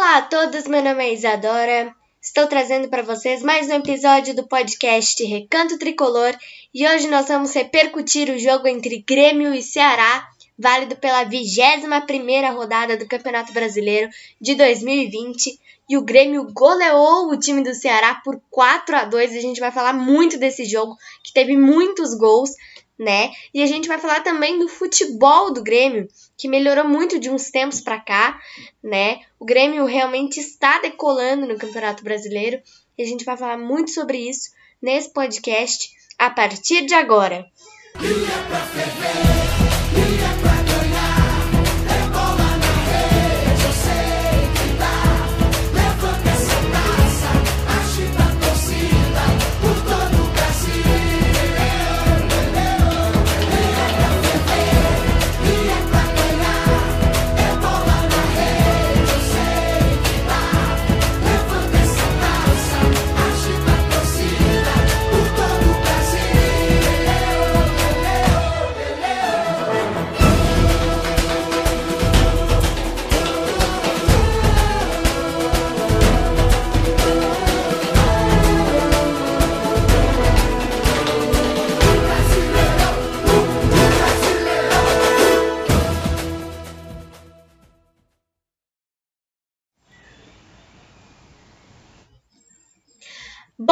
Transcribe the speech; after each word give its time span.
Olá 0.00 0.16
a 0.16 0.22
todos, 0.22 0.66
meu 0.66 0.82
nome 0.82 1.04
é 1.04 1.12
Isadora. 1.12 1.94
Estou 2.22 2.46
trazendo 2.46 2.88
para 2.88 3.02
vocês 3.02 3.42
mais 3.42 3.68
um 3.68 3.74
episódio 3.74 4.34
do 4.34 4.48
podcast 4.48 5.22
Recanto 5.22 5.78
Tricolor 5.78 6.34
e 6.72 6.88
hoje 6.88 7.06
nós 7.06 7.28
vamos 7.28 7.52
repercutir 7.52 8.30
o 8.30 8.38
jogo 8.38 8.66
entre 8.66 9.04
Grêmio 9.06 9.52
e 9.52 9.60
Ceará, 9.62 10.26
válido 10.58 10.96
pela 10.96 11.26
21ª 11.26 12.50
rodada 12.54 12.96
do 12.96 13.06
Campeonato 13.06 13.52
Brasileiro 13.52 14.08
de 14.40 14.54
2020. 14.54 15.60
E 15.86 15.98
o 15.98 16.02
Grêmio 16.02 16.48
goleou 16.50 17.28
o 17.28 17.38
time 17.38 17.62
do 17.62 17.74
Ceará 17.74 18.22
por 18.24 18.40
4 18.48 18.96
a 18.96 19.04
2. 19.04 19.36
A 19.36 19.40
gente 19.40 19.60
vai 19.60 19.70
falar 19.70 19.92
muito 19.92 20.38
desse 20.38 20.64
jogo, 20.64 20.96
que 21.22 21.30
teve 21.30 21.58
muitos 21.58 22.14
gols 22.14 22.52
né? 23.00 23.32
E 23.54 23.62
a 23.62 23.66
gente 23.66 23.88
vai 23.88 23.98
falar 23.98 24.20
também 24.20 24.58
do 24.58 24.68
futebol 24.68 25.50
do 25.50 25.62
Grêmio, 25.62 26.06
que 26.36 26.46
melhorou 26.46 26.86
muito 26.86 27.18
de 27.18 27.30
uns 27.30 27.50
tempos 27.50 27.80
para 27.80 27.98
cá, 27.98 28.38
né? 28.82 29.20
O 29.38 29.46
Grêmio 29.46 29.86
realmente 29.86 30.38
está 30.38 30.78
decolando 30.80 31.46
no 31.46 31.56
Campeonato 31.56 32.04
Brasileiro 32.04 32.60
e 32.98 33.02
a 33.02 33.06
gente 33.06 33.24
vai 33.24 33.38
falar 33.38 33.56
muito 33.56 33.90
sobre 33.90 34.18
isso 34.18 34.50
nesse 34.82 35.10
podcast 35.14 35.90
a 36.18 36.28
partir 36.28 36.84
de 36.84 36.92
agora. 36.92 37.46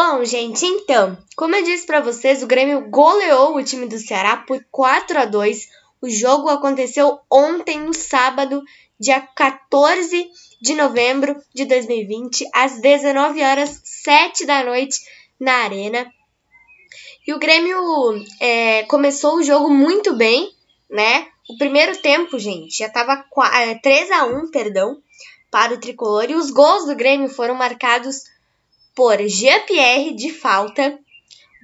Bom, 0.00 0.24
gente, 0.24 0.64
então, 0.64 1.18
como 1.36 1.56
eu 1.56 1.64
disse 1.64 1.84
para 1.84 2.00
vocês, 2.00 2.40
o 2.40 2.46
Grêmio 2.46 2.88
goleou 2.88 3.56
o 3.56 3.64
time 3.64 3.84
do 3.84 3.98
Ceará 3.98 4.36
por 4.36 4.64
4 4.70 5.18
a 5.18 5.24
2. 5.24 5.66
O 6.00 6.08
jogo 6.08 6.48
aconteceu 6.48 7.18
ontem, 7.28 7.80
no 7.80 7.92
sábado, 7.92 8.62
dia 8.96 9.20
14 9.20 10.30
de 10.62 10.74
novembro 10.76 11.34
de 11.52 11.64
2020, 11.64 12.48
às 12.54 12.80
19 12.80 13.42
horas 13.42 13.80
7 13.82 14.46
da 14.46 14.62
noite, 14.62 15.00
na 15.40 15.64
Arena. 15.64 16.08
E 17.26 17.34
o 17.34 17.40
Grêmio 17.40 17.76
é, 18.38 18.84
começou 18.84 19.38
o 19.38 19.42
jogo 19.42 19.68
muito 19.68 20.14
bem, 20.14 20.48
né? 20.88 21.26
O 21.50 21.58
primeiro 21.58 22.00
tempo, 22.00 22.38
gente, 22.38 22.78
já 22.78 22.88
tava 22.88 23.24
3 23.82 24.10
é, 24.10 24.14
a 24.14 24.26
1 24.26 24.52
perdão, 24.52 25.02
para 25.50 25.74
o 25.74 25.80
tricolor. 25.80 26.30
E 26.30 26.36
os 26.36 26.52
gols 26.52 26.86
do 26.86 26.94
Grêmio 26.94 27.28
foram 27.28 27.56
marcados 27.56 28.37
por 28.98 29.16
Jean-Pierre 29.28 30.12
de 30.12 30.32
falta, 30.32 30.98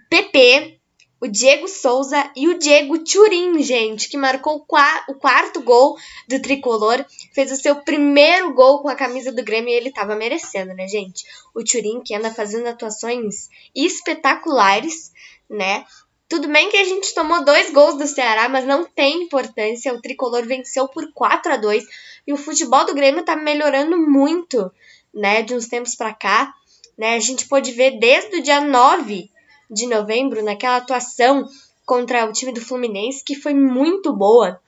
PP, 0.08 0.78
o 1.20 1.26
Diego 1.26 1.66
Souza 1.66 2.30
e 2.36 2.46
o 2.46 2.56
Diego 2.56 2.96
Turin, 3.02 3.60
gente, 3.60 4.08
que 4.08 4.16
marcou 4.16 4.64
o 5.08 5.14
quarto 5.16 5.60
gol 5.60 5.96
do 6.28 6.40
tricolor, 6.40 7.04
fez 7.34 7.50
o 7.50 7.56
seu 7.56 7.74
primeiro 7.82 8.54
gol 8.54 8.82
com 8.82 8.88
a 8.88 8.94
camisa 8.94 9.32
do 9.32 9.42
Grêmio 9.42 9.70
e 9.70 9.74
ele 9.74 9.90
tava 9.90 10.14
merecendo, 10.14 10.74
né, 10.74 10.86
gente? 10.86 11.24
O 11.52 11.64
Turin 11.64 12.02
que 12.04 12.14
anda 12.14 12.32
fazendo 12.32 12.68
atuações 12.68 13.48
espetaculares, 13.74 15.10
né? 15.50 15.84
Tudo 16.28 16.46
bem 16.46 16.70
que 16.70 16.76
a 16.76 16.84
gente 16.84 17.12
tomou 17.12 17.44
dois 17.44 17.68
gols 17.72 17.98
do 17.98 18.06
Ceará, 18.06 18.48
mas 18.48 18.64
não 18.64 18.84
tem 18.84 19.24
importância. 19.24 19.92
O 19.92 20.00
tricolor 20.00 20.46
venceu 20.46 20.86
por 20.86 21.12
4 21.12 21.54
a 21.54 21.56
2 21.56 21.84
e 22.28 22.32
o 22.32 22.36
futebol 22.36 22.86
do 22.86 22.94
Grêmio 22.94 23.24
tá 23.24 23.34
melhorando 23.34 23.98
muito, 23.98 24.70
né, 25.12 25.42
de 25.42 25.52
uns 25.52 25.66
tempos 25.66 25.96
para 25.96 26.14
cá 26.14 26.54
né? 26.96 27.14
A 27.14 27.20
gente 27.20 27.46
pôde 27.46 27.72
ver 27.72 27.98
desde 27.98 28.36
o 28.36 28.42
dia 28.42 28.60
9 28.60 29.30
de 29.70 29.86
novembro, 29.86 30.42
naquela 30.42 30.76
atuação 30.76 31.48
contra 31.84 32.24
o 32.26 32.32
time 32.32 32.52
do 32.52 32.60
Fluminense, 32.60 33.24
que 33.24 33.34
foi 33.34 33.54
muito 33.54 34.12
boa. 34.12 34.60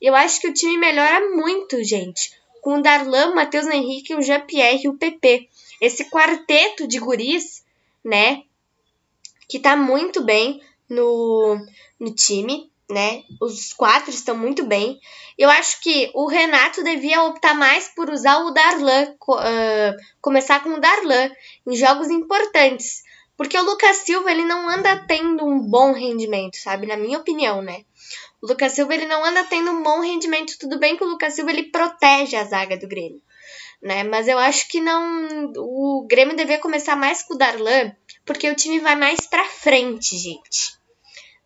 Eu 0.00 0.14
acho 0.14 0.40
que 0.40 0.48
o 0.48 0.54
time 0.54 0.76
melhora 0.76 1.30
muito, 1.30 1.82
gente, 1.82 2.32
com 2.60 2.78
o 2.78 2.82
Darlan, 2.82 3.30
o 3.30 3.34
Matheus 3.34 3.66
Henrique, 3.66 4.14
o 4.14 4.22
Jean-Pierre 4.22 4.84
e 4.84 4.88
o 4.88 4.96
PP. 4.96 5.48
Esse 5.80 6.10
quarteto 6.10 6.86
de 6.86 6.98
guris, 6.98 7.64
né, 8.04 8.42
que 9.48 9.58
tá 9.58 9.76
muito 9.76 10.22
bem 10.22 10.60
no, 10.88 11.58
no 11.98 12.14
time 12.14 12.70
né? 12.88 13.24
Os 13.40 13.72
quatro 13.72 14.10
estão 14.10 14.36
muito 14.36 14.64
bem. 14.64 15.00
Eu 15.36 15.50
acho 15.50 15.80
que 15.80 16.10
o 16.14 16.26
Renato 16.26 16.84
devia 16.84 17.24
optar 17.24 17.54
mais 17.54 17.88
por 17.88 18.08
usar 18.10 18.38
o 18.44 18.52
Darlan, 18.52 19.14
uh, 19.28 19.96
começar 20.20 20.62
com 20.62 20.70
o 20.70 20.80
Darlan 20.80 21.30
em 21.66 21.76
jogos 21.76 22.08
importantes. 22.08 23.02
Porque 23.36 23.58
o 23.58 23.62
Lucas 23.62 23.98
Silva 23.98 24.30
ele 24.30 24.44
não 24.44 24.68
anda 24.68 25.04
tendo 25.06 25.44
um 25.44 25.60
bom 25.60 25.92
rendimento, 25.92 26.56
sabe? 26.56 26.86
Na 26.86 26.96
minha 26.96 27.18
opinião, 27.18 27.60
né? 27.60 27.84
O 28.40 28.46
Lucas 28.46 28.72
Silva 28.72 28.94
ele 28.94 29.06
não 29.06 29.22
anda 29.24 29.44
tendo 29.44 29.70
um 29.72 29.82
bom 29.82 30.00
rendimento. 30.00 30.56
Tudo 30.58 30.78
bem 30.78 30.96
que 30.96 31.04
o 31.04 31.08
Lucas 31.08 31.34
Silva 31.34 31.50
ele 31.50 31.64
protege 31.64 32.36
a 32.36 32.44
zaga 32.44 32.78
do 32.78 32.88
Grêmio, 32.88 33.20
né? 33.82 34.04
Mas 34.04 34.26
eu 34.26 34.38
acho 34.38 34.68
que 34.68 34.80
não. 34.80 35.52
O 35.56 36.06
Grêmio 36.08 36.36
devia 36.36 36.58
começar 36.58 36.96
mais 36.96 37.22
com 37.22 37.34
o 37.34 37.36
Darlan, 37.36 37.92
porque 38.24 38.48
o 38.48 38.54
time 38.56 38.78
vai 38.78 38.96
mais 38.96 39.26
pra 39.26 39.44
frente, 39.44 40.16
gente 40.16 40.76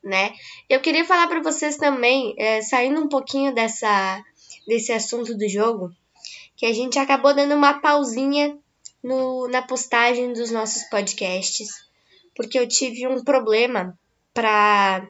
né? 0.02 0.32
Eu 0.68 0.80
queria 0.80 1.04
falar 1.04 1.26
para 1.26 1.42
vocês 1.42 1.76
também, 1.76 2.34
é, 2.38 2.62
saindo 2.62 3.00
um 3.00 3.08
pouquinho 3.08 3.54
dessa, 3.54 4.22
desse 4.66 4.92
assunto 4.92 5.36
do 5.36 5.48
jogo, 5.48 5.90
que 6.56 6.66
a 6.66 6.72
gente 6.72 6.98
acabou 6.98 7.34
dando 7.34 7.54
uma 7.54 7.80
pausinha 7.80 8.56
no, 9.02 9.48
na 9.48 9.62
postagem 9.62 10.32
dos 10.32 10.50
nossos 10.50 10.82
podcasts, 10.84 11.68
porque 12.34 12.58
eu 12.58 12.68
tive 12.68 13.06
um 13.06 13.22
problema 13.22 13.98
para 14.32 15.06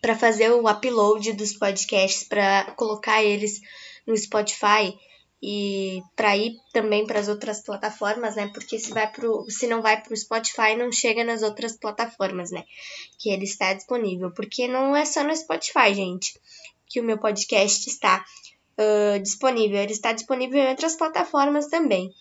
para 0.00 0.16
fazer 0.16 0.50
o 0.50 0.68
upload 0.68 1.32
dos 1.34 1.52
podcasts, 1.52 2.24
para 2.24 2.72
colocar 2.72 3.22
eles 3.22 3.60
no 4.04 4.16
Spotify 4.16 4.98
e 5.42 6.00
para 6.14 6.36
ir 6.36 6.56
também 6.72 7.04
para 7.04 7.18
as 7.18 7.26
outras 7.26 7.60
plataformas, 7.62 8.36
né? 8.36 8.48
Porque 8.54 8.78
se 8.78 8.92
vai 8.92 9.10
pro, 9.10 9.44
se 9.48 9.66
não 9.66 9.82
vai 9.82 10.00
para 10.00 10.12
o 10.12 10.16
Spotify, 10.16 10.76
não 10.76 10.92
chega 10.92 11.24
nas 11.24 11.42
outras 11.42 11.76
plataformas, 11.76 12.52
né? 12.52 12.62
Que 13.18 13.30
ele 13.30 13.44
está 13.44 13.72
disponível, 13.72 14.30
porque 14.30 14.68
não 14.68 14.94
é 14.94 15.04
só 15.04 15.24
no 15.24 15.34
Spotify, 15.34 15.92
gente, 15.94 16.38
que 16.86 17.00
o 17.00 17.04
meu 17.04 17.18
podcast 17.18 17.88
está 17.88 18.24
uh, 18.78 19.18
disponível. 19.20 19.78
Ele 19.78 19.92
está 19.92 20.12
disponível 20.12 20.62
em 20.62 20.68
outras 20.68 20.94
plataformas 20.94 21.66
também, 21.66 22.12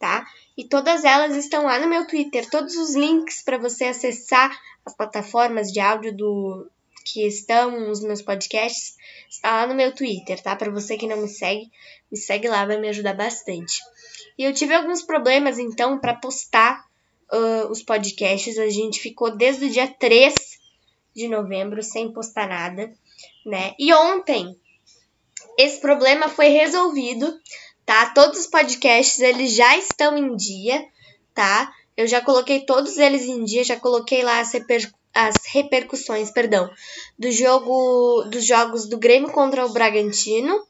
tá? 0.00 0.26
E 0.56 0.66
todas 0.66 1.04
elas 1.04 1.36
estão 1.36 1.64
lá 1.64 1.78
no 1.78 1.88
meu 1.88 2.06
Twitter. 2.06 2.48
Todos 2.48 2.76
os 2.76 2.94
links 2.94 3.42
para 3.44 3.58
você 3.58 3.84
acessar 3.84 4.58
as 4.86 4.96
plataformas 4.96 5.70
de 5.70 5.80
áudio 5.80 6.16
do 6.16 6.66
que 7.04 7.26
estão 7.26 7.90
os 7.90 8.00
meus 8.02 8.22
podcasts 8.22 8.96
está 9.28 9.60
lá 9.60 9.66
no 9.66 9.74
meu 9.74 9.94
Twitter, 9.94 10.42
tá? 10.42 10.56
Para 10.56 10.70
você 10.70 10.96
que 10.96 11.06
não 11.06 11.18
me 11.18 11.28
segue, 11.28 11.70
me 12.10 12.18
segue 12.18 12.48
lá, 12.48 12.66
vai 12.66 12.78
me 12.78 12.88
ajudar 12.88 13.14
bastante. 13.14 13.78
E 14.38 14.44
eu 14.44 14.52
tive 14.52 14.74
alguns 14.74 15.02
problemas 15.02 15.58
então 15.58 15.98
para 15.98 16.14
postar 16.14 16.84
uh, 17.32 17.70
os 17.70 17.82
podcasts. 17.82 18.58
A 18.58 18.68
gente 18.68 19.00
ficou 19.00 19.36
desde 19.36 19.66
o 19.66 19.70
dia 19.70 19.86
3 19.86 20.34
de 21.14 21.28
novembro 21.28 21.82
sem 21.82 22.12
postar 22.12 22.48
nada, 22.48 22.92
né? 23.44 23.74
E 23.78 23.92
ontem 23.92 24.56
esse 25.58 25.80
problema 25.80 26.28
foi 26.28 26.48
resolvido, 26.48 27.38
tá? 27.84 28.10
Todos 28.10 28.40
os 28.40 28.46
podcasts 28.46 29.20
eles 29.20 29.54
já 29.54 29.76
estão 29.76 30.16
em 30.16 30.34
dia, 30.36 30.84
tá? 31.34 31.72
Eu 31.96 32.06
já 32.06 32.20
coloquei 32.20 32.60
todos 32.60 32.96
eles 32.96 33.22
em 33.22 33.44
dia, 33.44 33.64
já 33.64 33.78
coloquei 33.78 34.22
lá 34.22 34.40
as, 34.40 34.52
reper 34.52 34.90
as 35.14 35.44
repercussões, 35.46 36.30
perdão, 36.30 36.70
do 37.18 37.30
jogo 37.30 38.24
dos 38.24 38.46
jogos 38.46 38.88
do 38.88 38.98
Grêmio 38.98 39.30
contra 39.30 39.66
o 39.66 39.72
Bragantino, 39.72 40.66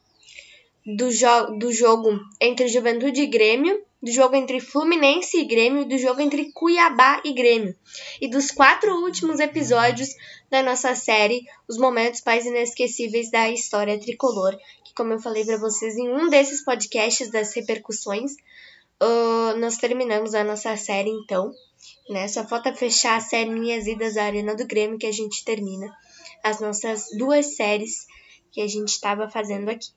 do, 0.85 1.11
jo 1.11 1.57
do 1.57 1.71
jogo 1.71 2.19
entre 2.39 2.67
Juventude 2.67 3.21
e 3.21 3.27
Grêmio 3.27 3.83
do 4.01 4.11
jogo 4.11 4.35
entre 4.35 4.59
Fluminense 4.59 5.37
e 5.37 5.45
Grêmio 5.45 5.85
do 5.85 5.97
jogo 5.97 6.21
entre 6.21 6.51
Cuiabá 6.51 7.21
e 7.23 7.33
Grêmio. 7.33 7.75
E 8.19 8.27
dos 8.27 8.49
quatro 8.49 8.95
últimos 9.03 9.39
episódios 9.39 10.09
da 10.49 10.63
nossa 10.63 10.95
série, 10.95 11.45
os 11.67 11.77
momentos 11.77 12.21
mais 12.25 12.45
inesquecíveis 12.45 13.29
da 13.29 13.49
história 13.49 13.99
tricolor, 13.99 14.57
que 14.83 14.93
como 14.95 15.13
eu 15.13 15.19
falei 15.19 15.45
para 15.45 15.57
vocês 15.57 15.95
em 15.97 16.09
um 16.09 16.29
desses 16.29 16.63
podcasts 16.65 17.29
das 17.29 17.53
repercussões, 17.53 18.33
uh, 19.01 19.57
nós 19.59 19.77
terminamos 19.77 20.33
a 20.33 20.43
nossa 20.43 20.75
série 20.77 21.11
então. 21.11 21.53
Né? 22.09 22.27
Só 22.27 22.45
falta 22.47 22.73
fechar 22.73 23.17
a 23.17 23.21
série 23.21 23.49
Minhas 23.49 23.87
Idas 23.87 24.17
à 24.17 24.23
Arena 24.23 24.55
do 24.55 24.65
Grêmio 24.67 24.97
que 24.97 25.07
a 25.07 25.11
gente 25.11 25.43
termina 25.43 25.91
as 26.43 26.59
nossas 26.59 27.07
duas 27.17 27.55
séries 27.55 28.05
que 28.51 28.61
a 28.61 28.67
gente 28.67 28.89
estava 28.89 29.29
fazendo 29.29 29.69
aqui 29.69 29.87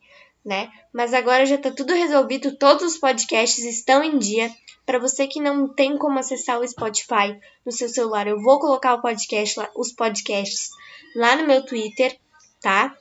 né? 0.45 0.71
Mas 0.93 1.15
agora 1.15 1.47
já 1.47 1.57
tá 1.57 1.71
tudo 1.71 1.95
resolvido, 1.95 2.57
todos 2.57 2.83
os 2.85 2.99
podcasts 2.99 3.65
estão 3.65 4.05
em 4.05 4.19
dia. 4.19 4.55
Para 4.85 4.99
você 4.99 5.27
que 5.27 5.41
não 5.41 5.67
tem 5.67 5.97
como 5.97 6.19
acessar 6.19 6.61
o 6.61 6.69
Spotify 6.69 7.39
no 7.65 7.73
seu 7.73 7.89
celular, 7.89 8.27
eu 8.27 8.41
vou 8.43 8.61
colocar 8.61 8.99
podcast, 8.99 9.59
os 9.75 9.93
podcasts 9.93 10.69
lá 11.17 11.37
no 11.37 11.47
meu 11.47 11.65
Twitter, 11.65 12.19
tá? 12.61 12.95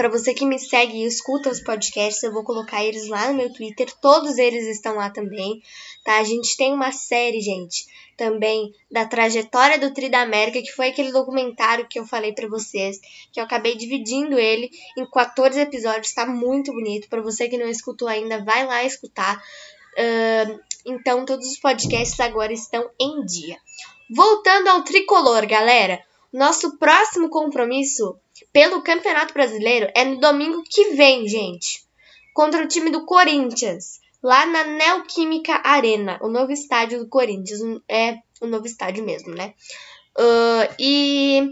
Para 0.00 0.08
você 0.08 0.32
que 0.32 0.46
me 0.46 0.58
segue 0.58 0.96
e 0.96 1.04
escuta 1.04 1.50
os 1.50 1.60
podcasts, 1.60 2.22
eu 2.22 2.32
vou 2.32 2.42
colocar 2.42 2.82
eles 2.82 3.06
lá 3.06 3.28
no 3.28 3.34
meu 3.34 3.52
Twitter. 3.52 3.92
Todos 4.00 4.38
eles 4.38 4.66
estão 4.66 4.94
lá 4.94 5.10
também, 5.10 5.60
tá? 6.02 6.16
A 6.16 6.24
gente 6.24 6.56
tem 6.56 6.72
uma 6.72 6.90
série, 6.90 7.38
gente, 7.42 7.84
também 8.16 8.72
da 8.90 9.04
trajetória 9.04 9.78
do 9.78 9.92
Tri 9.92 10.08
da 10.08 10.22
América, 10.22 10.62
que 10.62 10.72
foi 10.72 10.88
aquele 10.88 11.12
documentário 11.12 11.86
que 11.86 11.98
eu 11.98 12.06
falei 12.06 12.32
para 12.32 12.48
vocês, 12.48 12.98
que 13.30 13.38
eu 13.38 13.44
acabei 13.44 13.76
dividindo 13.76 14.38
ele 14.38 14.70
em 14.96 15.04
14 15.04 15.60
episódios, 15.60 16.14
tá 16.14 16.24
muito 16.24 16.72
bonito. 16.72 17.06
Para 17.10 17.20
você 17.20 17.46
que 17.46 17.58
não 17.58 17.68
escutou 17.68 18.08
ainda, 18.08 18.42
vai 18.42 18.64
lá 18.64 18.82
escutar. 18.82 19.36
Uh, 19.36 20.58
então, 20.86 21.26
todos 21.26 21.46
os 21.46 21.58
podcasts 21.58 22.18
agora 22.20 22.54
estão 22.54 22.88
em 22.98 23.22
dia. 23.26 23.58
Voltando 24.08 24.68
ao 24.68 24.82
tricolor, 24.82 25.46
galera. 25.46 26.02
Nosso 26.32 26.78
próximo 26.78 27.28
compromisso 27.28 28.16
pelo 28.52 28.82
Campeonato 28.82 29.32
Brasileiro 29.32 29.90
é 29.94 30.04
no 30.04 30.20
domingo 30.20 30.62
que 30.68 30.90
vem, 30.94 31.28
gente. 31.28 31.84
Contra 32.34 32.62
o 32.62 32.68
time 32.68 32.90
do 32.90 33.04
Corinthians, 33.04 34.00
lá 34.22 34.46
na 34.46 34.64
Neoquímica 34.64 35.60
Arena, 35.64 36.18
o 36.22 36.28
novo 36.28 36.52
estádio 36.52 37.00
do 37.00 37.08
Corinthians. 37.08 37.60
É 37.88 38.18
o 38.40 38.46
novo 38.46 38.66
estádio 38.66 39.04
mesmo, 39.04 39.34
né? 39.34 39.54
Uh, 40.18 40.74
e 40.78 41.50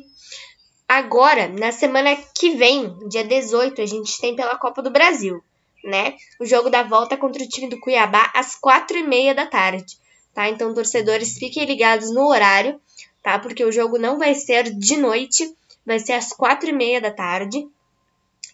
agora, 0.88 1.48
na 1.48 1.72
semana 1.72 2.16
que 2.34 2.50
vem, 2.50 2.96
dia 3.08 3.24
18, 3.24 3.80
a 3.80 3.86
gente 3.86 4.20
tem 4.20 4.34
pela 4.34 4.56
Copa 4.56 4.82
do 4.82 4.90
Brasil, 4.90 5.42
né? 5.84 6.16
O 6.40 6.46
jogo 6.46 6.70
da 6.70 6.82
volta 6.82 7.16
contra 7.16 7.42
o 7.42 7.48
time 7.48 7.68
do 7.68 7.80
Cuiabá 7.80 8.30
às 8.34 8.54
quatro 8.54 8.96
e 8.96 9.02
meia 9.02 9.34
da 9.34 9.46
tarde, 9.46 9.98
tá? 10.32 10.48
Então, 10.48 10.72
torcedores, 10.72 11.38
fiquem 11.38 11.64
ligados 11.64 12.10
no 12.10 12.26
horário 12.26 12.80
tá? 13.28 13.38
Porque 13.38 13.64
o 13.64 13.72
jogo 13.72 13.98
não 13.98 14.18
vai 14.18 14.34
ser 14.34 14.70
de 14.70 14.96
noite, 14.96 15.54
vai 15.88 15.98
ser 15.98 16.12
às 16.12 16.32
quatro 16.32 16.68
e 16.68 16.72
meia 16.72 17.00
da 17.00 17.10
tarde. 17.10 17.66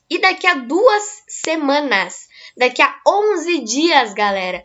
E 0.08 0.18
daqui 0.20 0.46
a 0.46 0.54
duas 0.54 1.22
semanas, 1.26 2.28
daqui 2.56 2.80
a 2.80 2.94
11 3.06 3.58
dias, 3.64 4.14
galera, 4.14 4.64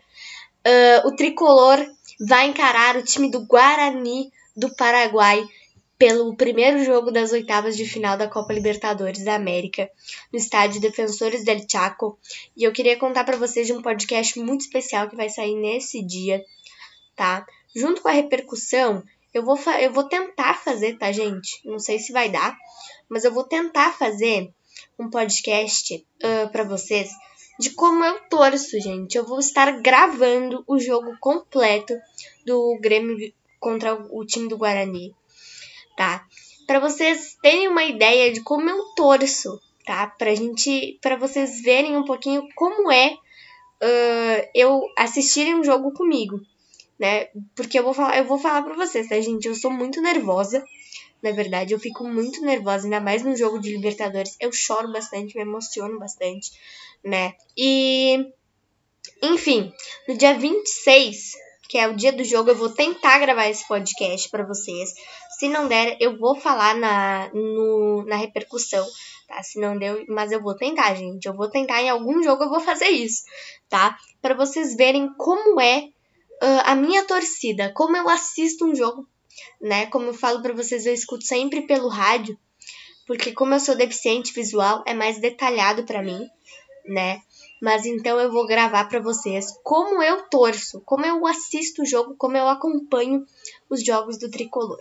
uh, 0.66 1.08
o 1.08 1.16
tricolor 1.16 1.84
vai 2.20 2.46
encarar 2.46 2.96
o 2.96 3.02
time 3.02 3.30
do 3.30 3.44
Guarani 3.44 4.32
do 4.56 4.74
Paraguai 4.76 5.46
pelo 5.98 6.34
primeiro 6.34 6.84
jogo 6.84 7.10
das 7.10 7.32
oitavas 7.32 7.76
de 7.76 7.84
final 7.84 8.16
da 8.16 8.28
Copa 8.28 8.52
Libertadores 8.52 9.24
da 9.24 9.34
América, 9.34 9.90
no 10.32 10.38
estádio 10.38 10.80
Defensores 10.80 11.44
del 11.44 11.60
Chaco. 11.68 12.18
E 12.56 12.64
eu 12.64 12.72
queria 12.72 12.96
contar 12.96 13.24
para 13.24 13.36
vocês 13.36 13.66
de 13.66 13.72
um 13.72 13.82
podcast 13.82 14.38
muito 14.38 14.62
especial 14.62 15.10
que 15.10 15.16
vai 15.16 15.28
sair 15.28 15.54
nesse 15.56 16.02
dia, 16.02 16.42
tá? 17.16 17.44
Junto 17.74 18.00
com 18.00 18.08
a 18.08 18.12
repercussão, 18.12 19.02
eu 19.32 19.44
vou, 19.44 19.58
eu 19.80 19.92
vou 19.92 20.04
tentar 20.04 20.54
fazer, 20.54 20.98
tá, 20.98 21.12
gente? 21.12 21.60
Não 21.64 21.78
sei 21.78 21.98
se 21.98 22.12
vai 22.12 22.28
dar, 22.28 22.56
mas 23.08 23.24
eu 23.24 23.32
vou 23.32 23.44
tentar 23.44 23.92
fazer 23.92 24.52
um 24.98 25.08
podcast 25.08 26.04
uh, 26.22 26.48
para 26.50 26.64
vocês 26.64 27.10
de 27.58 27.70
como 27.70 28.04
eu 28.04 28.18
torço, 28.28 28.80
gente. 28.80 29.16
Eu 29.16 29.26
vou 29.26 29.38
estar 29.38 29.80
gravando 29.80 30.64
o 30.66 30.78
jogo 30.78 31.16
completo 31.20 31.94
do 32.44 32.78
Grêmio 32.80 33.32
contra 33.58 33.94
o 33.94 34.24
time 34.24 34.48
do 34.48 34.56
Guarani, 34.56 35.14
tá? 35.96 36.26
Para 36.66 36.80
vocês 36.80 37.36
terem 37.42 37.68
uma 37.68 37.84
ideia 37.84 38.32
de 38.32 38.40
como 38.40 38.68
eu 38.68 38.84
torço, 38.96 39.60
tá? 39.84 40.06
Pra 40.06 40.34
gente, 40.34 40.98
para 41.02 41.16
vocês 41.16 41.62
verem 41.62 41.96
um 41.96 42.04
pouquinho 42.04 42.48
como 42.54 42.90
é 42.90 43.12
uh, 43.12 44.48
eu 44.54 44.82
assistirem 44.96 45.54
um 45.54 45.64
jogo 45.64 45.92
comigo 45.92 46.40
né? 47.00 47.28
Porque 47.56 47.78
eu 47.78 47.82
vou 47.82 47.94
falar, 47.94 48.18
eu 48.18 48.26
vou 48.26 48.38
falar 48.38 48.62
pra 48.62 48.74
vocês, 48.74 49.08
tá, 49.08 49.18
gente? 49.18 49.48
Eu 49.48 49.54
sou 49.54 49.70
muito 49.70 50.02
nervosa. 50.02 50.62
Na 51.22 51.32
verdade, 51.32 51.72
eu 51.72 51.80
fico 51.80 52.04
muito 52.04 52.42
nervosa, 52.42 52.84
ainda 52.84 53.00
mais 53.00 53.22
no 53.22 53.34
jogo 53.34 53.58
de 53.58 53.72
Libertadores. 53.72 54.36
Eu 54.38 54.52
choro 54.52 54.92
bastante, 54.92 55.34
me 55.34 55.42
emociono 55.42 55.98
bastante, 55.98 56.50
né? 57.02 57.34
E. 57.56 58.32
Enfim, 59.22 59.72
no 60.06 60.16
dia 60.16 60.34
26, 60.34 61.32
que 61.68 61.78
é 61.78 61.88
o 61.88 61.96
dia 61.96 62.12
do 62.12 62.22
jogo, 62.22 62.50
eu 62.50 62.54
vou 62.54 62.68
tentar 62.68 63.18
gravar 63.18 63.48
esse 63.48 63.66
podcast 63.66 64.28
para 64.28 64.46
vocês. 64.46 64.92
Se 65.38 65.48
não 65.48 65.68
der, 65.68 65.96
eu 66.00 66.18
vou 66.18 66.36
falar 66.36 66.74
na, 66.74 67.30
no, 67.32 68.04
na 68.04 68.16
repercussão, 68.16 68.86
tá? 69.26 69.42
Se 69.42 69.58
não 69.58 69.78
deu, 69.78 70.04
mas 70.06 70.32
eu 70.32 70.42
vou 70.42 70.54
tentar, 70.54 70.94
gente. 70.94 71.24
Eu 71.24 71.34
vou 71.34 71.48
tentar 71.48 71.80
em 71.80 71.88
algum 71.88 72.22
jogo, 72.22 72.44
eu 72.44 72.50
vou 72.50 72.60
fazer 72.60 72.88
isso, 72.88 73.22
tá? 73.70 73.96
Para 74.20 74.34
vocês 74.34 74.76
verem 74.76 75.08
como 75.16 75.58
é 75.58 75.88
uh, 76.42 76.62
a 76.64 76.74
minha 76.74 77.04
torcida, 77.04 77.72
como 77.74 77.96
eu 77.96 78.08
assisto 78.08 78.64
um 78.64 78.74
jogo, 78.74 79.06
né? 79.60 79.86
Como 79.86 80.06
eu 80.06 80.14
falo 80.14 80.42
para 80.42 80.54
vocês, 80.54 80.86
eu 80.86 80.94
escuto 80.94 81.24
sempre 81.24 81.62
pelo 81.62 81.88
rádio, 81.88 82.38
porque 83.06 83.32
como 83.32 83.54
eu 83.54 83.60
sou 83.60 83.74
deficiente 83.74 84.32
visual, 84.32 84.82
é 84.86 84.94
mais 84.94 85.20
detalhado 85.20 85.84
para 85.84 86.02
mim, 86.02 86.26
né? 86.86 87.20
Mas 87.60 87.84
então 87.84 88.18
eu 88.18 88.32
vou 88.32 88.46
gravar 88.46 88.88
para 88.88 89.00
vocês 89.00 89.46
como 89.62 90.02
eu 90.02 90.22
torço, 90.28 90.80
como 90.80 91.04
eu 91.04 91.26
assisto 91.26 91.82
o 91.82 91.86
jogo, 91.86 92.14
como 92.16 92.36
eu 92.36 92.48
acompanho 92.48 93.24
os 93.68 93.84
jogos 93.84 94.18
do 94.18 94.30
tricolor. 94.30 94.80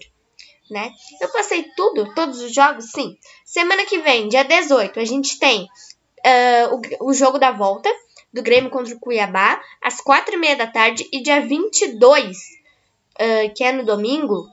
Né? 0.71 0.91
Eu 1.19 1.29
passei 1.29 1.65
tudo, 1.75 2.13
todos 2.13 2.39
os 2.41 2.53
jogos, 2.53 2.91
sim. 2.91 3.17
Semana 3.43 3.85
que 3.85 3.97
vem, 3.97 4.27
dia 4.29 4.43
18, 4.43 4.99
a 4.99 5.05
gente 5.05 5.39
tem 5.39 5.63
uh, 5.63 6.75
o, 7.01 7.09
o 7.09 7.13
jogo 7.13 7.39
da 7.39 7.51
volta, 7.51 7.89
do 8.33 8.43
Grêmio 8.43 8.69
contra 8.69 8.95
o 8.95 8.99
Cuiabá, 8.99 9.61
às 9.81 9.99
quatro 10.01 10.35
e 10.35 10.37
meia 10.37 10.55
da 10.55 10.67
tarde. 10.67 11.07
E 11.11 11.21
dia 11.21 11.41
22, 11.41 12.37
uh, 12.37 13.53
que 13.55 13.63
é 13.63 13.71
no 13.71 13.85
domingo, 13.85 14.47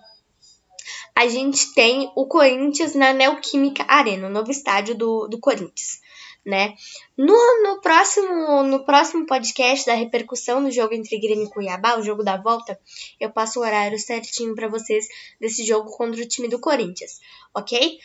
a 1.14 1.26
gente 1.28 1.72
tem 1.72 2.12
o 2.14 2.26
Corinthians 2.26 2.94
na 2.94 3.12
Neoquímica 3.12 3.84
Arena, 3.88 4.28
o 4.28 4.30
novo 4.30 4.50
estádio 4.50 4.94
do, 4.94 5.26
do 5.28 5.40
Corinthians. 5.40 6.04
Né? 6.44 6.74
No, 7.16 7.34
no, 7.62 7.80
próximo, 7.80 8.62
no 8.62 8.84
próximo 8.84 9.26
podcast 9.26 9.84
da 9.84 9.94
repercussão 9.94 10.62
do 10.62 10.70
jogo 10.70 10.94
entre 10.94 11.18
Grêmio 11.18 11.46
e 11.46 11.50
Cuiabá, 11.50 11.98
o 11.98 12.02
jogo 12.02 12.22
da 12.22 12.36
volta, 12.36 12.78
eu 13.18 13.30
passo 13.32 13.58
o 13.58 13.62
horário 13.62 13.98
certinho 13.98 14.54
para 14.54 14.68
vocês 14.68 15.08
desse 15.40 15.64
jogo 15.64 15.90
contra 15.90 16.22
o 16.22 16.28
time 16.28 16.46
do 16.46 16.60
Corinthians, 16.60 17.18
ok? 17.52 17.98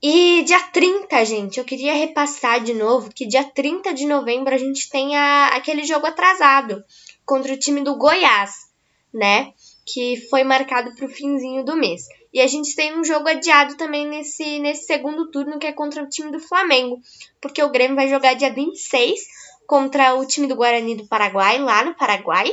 E 0.00 0.44
dia 0.44 0.60
30, 0.60 1.24
gente, 1.24 1.58
eu 1.58 1.64
queria 1.64 1.92
repassar 1.92 2.62
de 2.62 2.72
novo 2.72 3.10
que 3.12 3.26
dia 3.26 3.42
30 3.42 3.92
de 3.92 4.06
novembro 4.06 4.54
a 4.54 4.58
gente 4.58 4.88
tem 4.88 5.16
a, 5.16 5.48
aquele 5.48 5.82
jogo 5.84 6.06
atrasado 6.06 6.84
contra 7.26 7.52
o 7.52 7.58
time 7.58 7.82
do 7.82 7.96
Goiás, 7.96 8.68
né? 9.12 9.52
Que 9.84 10.16
foi 10.30 10.44
marcado 10.44 10.94
para 10.94 11.04
o 11.04 11.08
finzinho 11.08 11.64
do 11.64 11.76
mês. 11.76 12.02
E 12.32 12.40
a 12.40 12.46
gente 12.46 12.76
tem 12.76 12.96
um 12.96 13.02
jogo 13.02 13.28
adiado 13.28 13.76
também 13.76 14.06
nesse, 14.06 14.60
nesse 14.60 14.86
segundo 14.86 15.32
turno, 15.32 15.58
que 15.58 15.66
é 15.66 15.72
contra 15.72 16.04
o 16.04 16.08
time 16.08 16.30
do 16.30 16.38
Flamengo, 16.38 17.00
porque 17.40 17.60
o 17.60 17.70
Grêmio 17.70 17.96
vai 17.96 18.08
jogar 18.08 18.34
dia 18.34 18.52
26 18.52 19.18
contra 19.66 20.14
o 20.14 20.24
time 20.24 20.46
do 20.46 20.54
Guarani 20.54 20.94
do 20.94 21.08
Paraguai, 21.08 21.58
lá 21.58 21.84
no 21.84 21.94
Paraguai. 21.94 22.48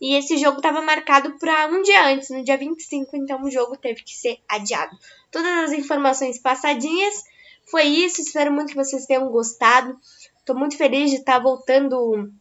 E 0.00 0.14
esse 0.14 0.38
jogo 0.38 0.56
estava 0.56 0.80
marcado 0.80 1.38
para 1.38 1.68
um 1.68 1.82
dia 1.82 2.06
antes, 2.06 2.30
no 2.30 2.42
dia 2.42 2.56
25, 2.56 3.16
então 3.16 3.42
o 3.42 3.50
jogo 3.50 3.76
teve 3.76 4.02
que 4.02 4.14
ser 4.14 4.38
adiado 4.48 4.96
todas 5.30 5.64
as 5.64 5.72
informações 5.72 6.38
passadinhas. 6.38 7.22
Foi 7.66 7.84
isso, 7.84 8.20
espero 8.20 8.52
muito 8.52 8.70
que 8.70 8.76
vocês 8.76 9.06
tenham 9.06 9.28
gostado. 9.30 9.98
Estou 10.38 10.56
muito 10.56 10.76
feliz 10.76 11.10
de 11.10 11.18
estar 11.18 11.34
tá 11.34 11.38
voltando 11.38 12.32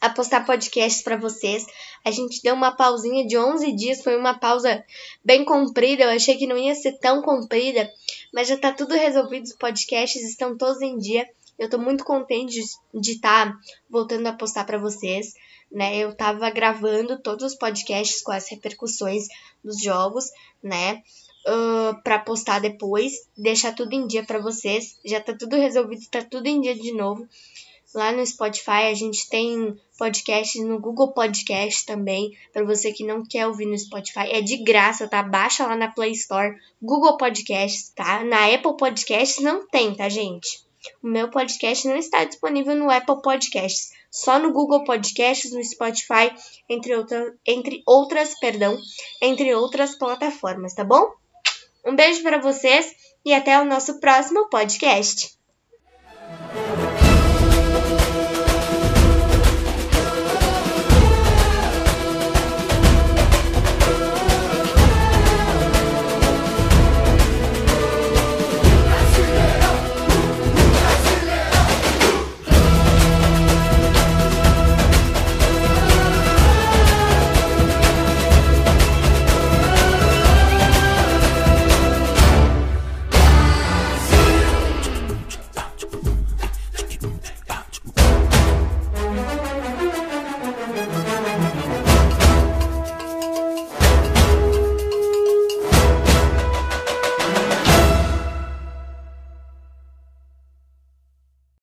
a 0.00 0.10
postar 0.10 0.44
podcasts 0.44 1.02
para 1.02 1.16
vocês. 1.16 1.66
A 2.04 2.10
gente 2.10 2.42
deu 2.42 2.54
uma 2.54 2.76
pausinha 2.76 3.26
de 3.26 3.38
11 3.38 3.72
dias, 3.72 4.02
foi 4.02 4.16
uma 4.16 4.38
pausa 4.38 4.84
bem 5.24 5.44
comprida. 5.44 6.04
Eu 6.04 6.10
achei 6.10 6.36
que 6.36 6.46
não 6.46 6.58
ia 6.58 6.74
ser 6.74 6.92
tão 6.98 7.22
comprida, 7.22 7.90
mas 8.32 8.48
já 8.48 8.54
está 8.54 8.72
tudo 8.72 8.94
resolvido. 8.94 9.44
Os 9.44 9.54
podcasts 9.54 10.22
estão 10.22 10.56
todos 10.56 10.82
em 10.82 10.98
dia. 10.98 11.26
Eu 11.58 11.66
estou 11.66 11.80
muito 11.80 12.04
contente 12.04 12.60
de 12.92 13.12
estar 13.12 13.52
tá 13.52 13.58
voltando 13.88 14.26
a 14.26 14.32
postar 14.32 14.64
para 14.64 14.78
vocês. 14.78 15.34
Né? 15.70 15.96
Eu 15.96 16.10
estava 16.10 16.50
gravando 16.50 17.18
todos 17.18 17.44
os 17.44 17.54
podcasts 17.54 18.22
com 18.22 18.32
as 18.32 18.48
repercussões 18.48 19.26
dos 19.62 19.80
jogos, 19.80 20.30
né? 20.62 21.02
uh, 21.46 22.02
para 22.02 22.18
postar 22.18 22.60
depois, 22.60 23.28
deixar 23.36 23.74
tudo 23.74 23.92
em 23.92 24.06
dia 24.06 24.24
para 24.24 24.38
vocês. 24.38 24.98
Já 25.04 25.20
tá 25.20 25.34
tudo 25.34 25.56
resolvido, 25.56 26.02
tá 26.10 26.22
tudo 26.22 26.46
em 26.46 26.60
dia 26.60 26.74
de 26.74 26.92
novo. 26.92 27.28
lá 27.94 28.10
no 28.10 28.26
Spotify, 28.26 28.90
a 28.90 28.94
gente 28.94 29.28
tem 29.28 29.78
podcast 29.96 30.60
no 30.60 30.80
Google 30.80 31.12
Podcast 31.12 31.86
também, 31.86 32.36
para 32.52 32.64
você 32.64 32.92
que 32.92 33.04
não 33.04 33.24
quer 33.24 33.46
ouvir 33.46 33.66
no 33.66 33.78
Spotify, 33.78 34.30
é 34.30 34.40
de 34.40 34.56
graça, 34.56 35.06
tá? 35.06 35.22
Baixa 35.22 35.64
lá 35.64 35.76
na 35.76 35.88
Play 35.88 36.10
Store, 36.10 36.56
Google 36.82 37.16
Podcast, 37.16 37.92
tá? 37.94 38.24
Na 38.24 38.52
Apple 38.52 38.76
Podcast 38.76 39.40
não 39.42 39.68
tem, 39.68 39.94
tá, 39.94 40.08
gente? 40.08 40.64
O 41.02 41.06
meu 41.06 41.30
podcast 41.30 41.86
não 41.86 41.96
está 41.96 42.24
disponível 42.24 42.74
no 42.74 42.90
Apple 42.90 43.22
Podcasts, 43.22 43.92
só 44.14 44.38
no 44.38 44.52
Google 44.52 44.84
Podcasts, 44.84 45.52
no 45.52 45.62
Spotify, 45.64 46.32
entre, 46.68 46.94
outra, 46.94 47.34
entre 47.44 47.82
outras, 47.84 48.38
perdão, 48.38 48.78
entre 49.20 49.52
outras 49.52 49.96
plataformas, 49.96 50.72
tá 50.72 50.84
bom? 50.84 51.12
Um 51.84 51.96
beijo 51.96 52.22
para 52.22 52.38
vocês 52.38 52.94
e 53.24 53.34
até 53.34 53.60
o 53.60 53.64
nosso 53.64 53.98
próximo 53.98 54.48
podcast. 54.48 55.36